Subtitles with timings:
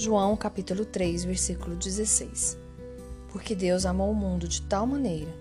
[0.00, 2.56] João capítulo 3, versículo 16.
[3.32, 5.34] Porque Deus amou o mundo de tal maneira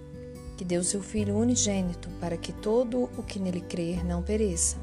[0.57, 4.77] que deu seu Filho unigênito para que todo o que nele crer não pereça,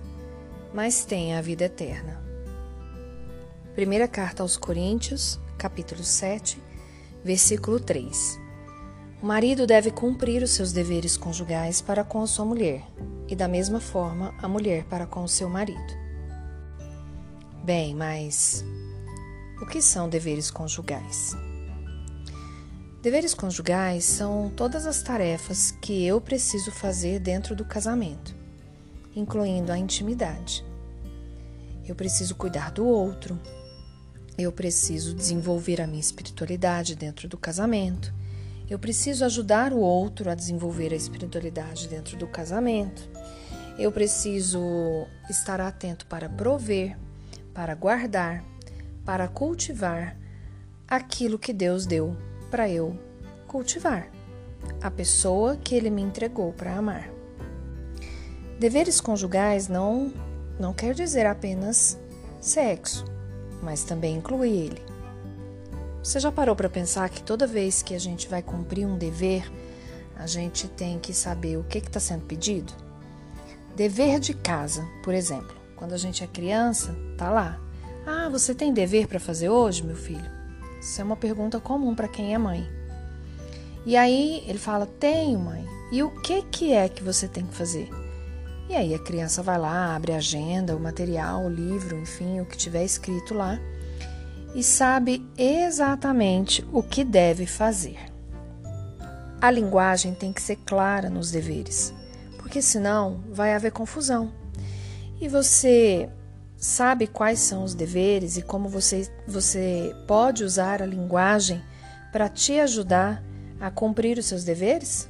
[0.72, 2.22] mas tenha a vida eterna.
[3.74, 6.62] Primeira carta aos Coríntios, capítulo 7,
[7.24, 8.38] versículo 3.
[9.20, 12.84] O marido deve cumprir os seus deveres conjugais para com a sua mulher,
[13.26, 16.04] e da mesma forma a mulher para com o seu marido.
[17.64, 18.64] Bem, mas
[19.60, 21.36] o que são deveres conjugais?
[23.04, 28.34] Deveres conjugais são todas as tarefas que eu preciso fazer dentro do casamento,
[29.14, 30.64] incluindo a intimidade.
[31.86, 33.38] Eu preciso cuidar do outro,
[34.38, 38.12] eu preciso desenvolver a minha espiritualidade dentro do casamento,
[38.70, 43.06] eu preciso ajudar o outro a desenvolver a espiritualidade dentro do casamento,
[43.78, 46.96] eu preciso estar atento para prover,
[47.52, 48.42] para guardar,
[49.04, 50.16] para cultivar
[50.88, 52.16] aquilo que Deus deu
[52.50, 52.98] para eu
[53.46, 54.08] cultivar,
[54.82, 57.10] a pessoa que Ele me entregou para amar.
[58.58, 60.12] Deveres conjugais não,
[60.58, 61.98] não quer dizer apenas
[62.40, 63.04] sexo,
[63.62, 64.82] mas também inclui ele.
[66.02, 69.50] Você já parou para pensar que toda vez que a gente vai cumprir um dever,
[70.16, 72.72] a gente tem que saber o que está sendo pedido?
[73.74, 75.56] Dever de casa, por exemplo.
[75.74, 77.63] Quando a gente é criança, tá lá.
[78.06, 80.30] Ah, você tem dever para fazer hoje, meu filho?
[80.80, 82.68] Isso é uma pergunta comum para quem é mãe.
[83.86, 85.64] E aí ele fala: Tenho, mãe.
[85.92, 87.88] E o que, que é que você tem que fazer?
[88.68, 92.46] E aí a criança vai lá, abre a agenda, o material, o livro, enfim, o
[92.46, 93.58] que tiver escrito lá
[94.54, 97.98] e sabe exatamente o que deve fazer.
[99.40, 101.92] A linguagem tem que ser clara nos deveres,
[102.38, 104.32] porque senão vai haver confusão.
[105.20, 106.08] E você
[106.64, 111.62] sabe quais são os deveres e como você, você pode usar a linguagem
[112.10, 113.22] para te ajudar
[113.60, 115.06] a cumprir os seus deveres?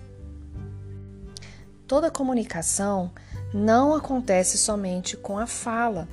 [1.86, 3.12] Toda comunicação
[3.54, 6.08] não acontece somente com a fala.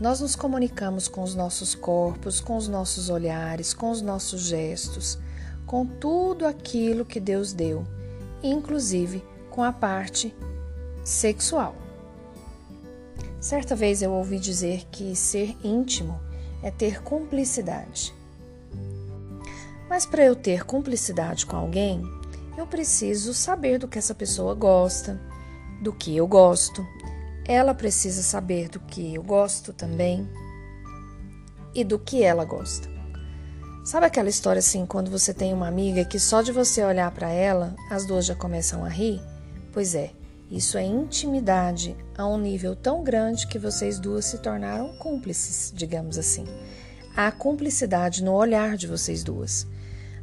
[0.00, 5.20] Nós nos comunicamos com os nossos corpos, com os nossos olhares, com os nossos gestos,
[5.64, 7.86] com tudo aquilo que Deus deu,
[8.42, 10.34] inclusive com a parte
[11.04, 11.83] sexual.
[13.44, 16.18] Certa vez eu ouvi dizer que ser íntimo
[16.62, 18.14] é ter cumplicidade.
[19.86, 22.02] Mas para eu ter cumplicidade com alguém,
[22.56, 25.20] eu preciso saber do que essa pessoa gosta,
[25.82, 26.86] do que eu gosto.
[27.46, 30.26] Ela precisa saber do que eu gosto também
[31.74, 32.88] e do que ela gosta.
[33.84, 37.28] Sabe aquela história assim, quando você tem uma amiga que só de você olhar para
[37.28, 39.20] ela, as duas já começam a rir?
[39.70, 40.12] Pois é,
[40.54, 46.16] isso é intimidade a um nível tão grande que vocês duas se tornaram cúmplices, digamos
[46.16, 46.44] assim.
[47.16, 49.66] Há cumplicidade no olhar de vocês duas.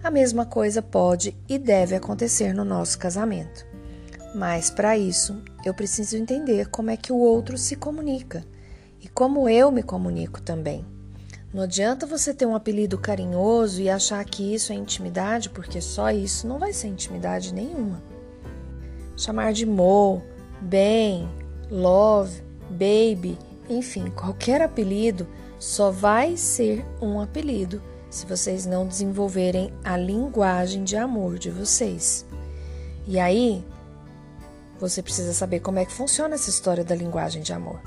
[0.01, 3.67] A mesma coisa pode e deve acontecer no nosso casamento.
[4.33, 8.45] Mas para isso, eu preciso entender como é que o outro se comunica
[9.01, 10.85] e como eu me comunico também.
[11.53, 16.09] Não adianta você ter um apelido carinhoso e achar que isso é intimidade, porque só
[16.09, 18.01] isso não vai ser intimidade nenhuma
[19.21, 20.23] chamar de Mo,
[20.61, 21.29] Ben,
[21.69, 23.37] Love, Baby,
[23.69, 25.27] enfim, qualquer apelido
[25.59, 32.25] só vai ser um apelido se vocês não desenvolverem a linguagem de amor de vocês.
[33.07, 33.63] E aí,
[34.79, 37.79] você precisa saber como é que funciona essa história da linguagem de amor.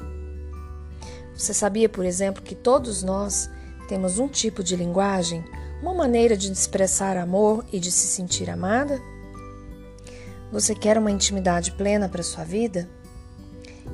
[1.34, 3.50] Você sabia, por exemplo, que todos nós
[3.88, 5.44] temos um tipo de linguagem,
[5.82, 9.02] uma maneira de expressar amor e de se sentir amada?
[10.54, 12.88] Você quer uma intimidade plena para sua vida?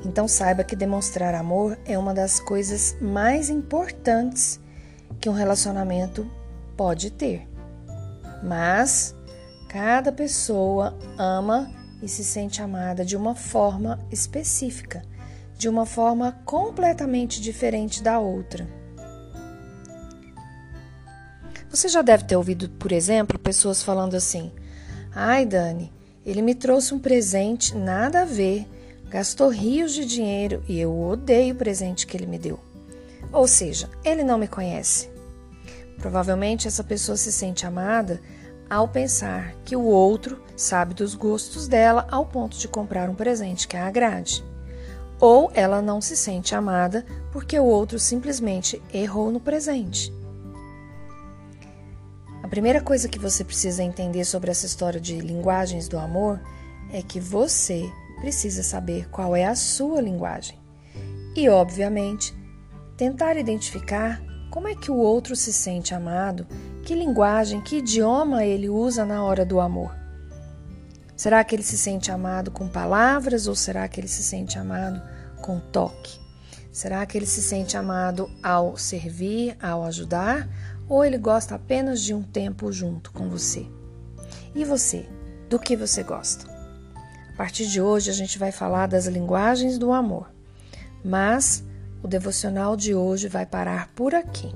[0.05, 4.61] Então saiba que demonstrar amor é uma das coisas mais importantes
[5.19, 6.31] que um relacionamento
[6.77, 7.49] pode ter.
[8.45, 9.17] Mas
[9.71, 11.73] cada pessoa ama
[12.03, 15.01] e se sente amada de uma forma específica,
[15.57, 18.69] de uma forma completamente diferente da outra.
[21.71, 24.53] Você já deve ter ouvido, por exemplo, pessoas falando assim:
[25.15, 25.91] Ai, Dani,
[26.25, 28.67] ele me trouxe um presente nada a ver,
[29.09, 32.59] gastou rios de dinheiro e eu odeio o presente que ele me deu.
[33.33, 35.11] Ou seja, ele não me conhece.
[35.99, 38.21] Provavelmente essa pessoa se sente amada
[38.69, 43.67] ao pensar que o outro sabe dos gostos dela ao ponto de comprar um presente
[43.67, 44.45] que a agrade.
[45.19, 50.13] Ou ela não se sente amada porque o outro simplesmente errou no presente
[52.51, 56.41] primeira coisa que você precisa entender sobre essa história de linguagens do amor
[56.93, 57.89] é que você
[58.21, 60.59] precisa saber qual é a sua linguagem.
[61.37, 62.35] E, obviamente,
[62.97, 64.21] tentar identificar
[64.51, 66.45] Como é que o outro se sente amado?
[66.83, 69.95] Que linguagem, que idioma ele usa na hora do amor?
[71.15, 75.01] Será que ele se sente amado com palavras ou será que ele se sente amado
[75.41, 76.19] com toque?
[76.73, 80.49] Será que ele se sente amado ao servir, ao ajudar
[80.91, 83.65] ou ele gosta apenas de um tempo junto com você?
[84.53, 85.07] E você?
[85.49, 86.51] Do que você gosta?
[87.33, 90.29] A partir de hoje a gente vai falar das linguagens do amor,
[91.05, 91.65] mas
[92.03, 94.53] o devocional de hoje vai parar por aqui.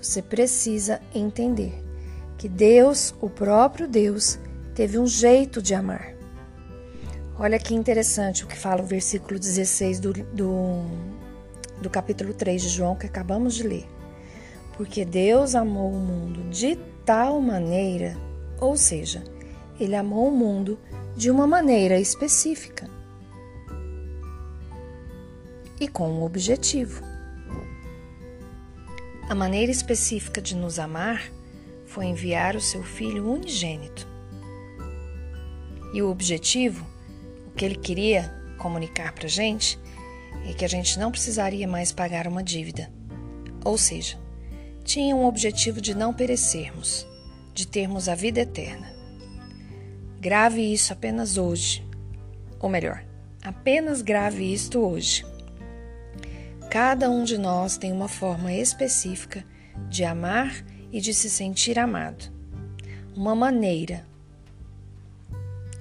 [0.00, 1.84] Você precisa entender
[2.38, 4.38] que Deus, o próprio Deus,
[4.74, 6.14] teve um jeito de amar.
[7.38, 10.82] Olha que interessante o que fala o versículo 16 do, do,
[11.82, 13.95] do capítulo 3 de João que acabamos de ler.
[14.76, 18.16] Porque Deus amou o mundo de tal maneira,
[18.60, 19.24] ou seja,
[19.80, 20.78] Ele amou o mundo
[21.16, 22.90] de uma maneira específica
[25.80, 27.02] e com um objetivo.
[29.28, 31.22] A maneira específica de nos amar
[31.84, 34.06] foi enviar o seu filho unigênito.
[35.92, 36.86] E o objetivo,
[37.46, 39.78] o que ele queria comunicar para a gente,
[40.48, 42.90] é que a gente não precisaria mais pagar uma dívida.
[43.64, 44.18] Ou seja,
[44.86, 47.06] tinha um objetivo de não perecermos,
[47.52, 48.94] de termos a vida eterna.
[50.20, 51.84] Grave isso apenas hoje.
[52.60, 53.04] Ou melhor,
[53.42, 55.26] apenas grave isto hoje.
[56.70, 59.44] Cada um de nós tem uma forma específica
[59.88, 62.32] de amar e de se sentir amado.
[63.14, 64.06] Uma maneira.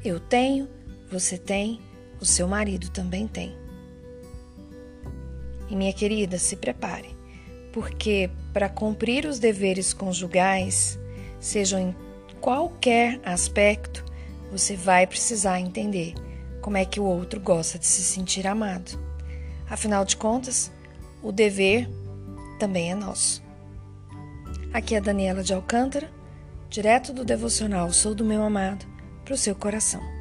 [0.04, 0.68] Eu tenho,
[1.12, 1.80] você tem,
[2.19, 3.56] o seu marido também tem.
[5.69, 7.16] E minha querida, se prepare,
[7.75, 10.98] porque para cumprir os deveres conjugais,
[11.42, 11.95] sejam em
[12.39, 14.06] qualquer aspecto,
[14.50, 16.13] você vai precisar entender
[16.62, 18.98] como é que o outro gosta de se sentir amado.
[19.69, 20.72] Afinal de contas,
[21.22, 21.89] o dever
[22.60, 23.44] também é nosso.
[24.71, 26.10] Aqui é Daniela de Alcântara,
[26.69, 28.86] direto do devocional Sou do Meu Amado,
[29.25, 30.14] para o seu coração.